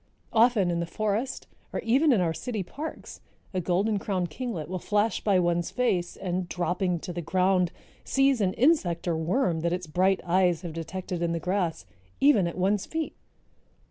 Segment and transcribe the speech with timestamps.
[0.33, 3.21] Often in the forest or even in our city parks
[3.53, 7.71] a Golden crowned Kinglet will flash by one's face and, dropping to the ground,
[8.03, 11.85] seize an insect or worm that its bright eyes have detected in the grass,
[12.19, 13.15] even at one's feet.